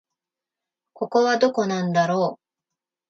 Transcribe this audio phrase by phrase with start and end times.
[0.93, 2.39] ここはどこなんだろう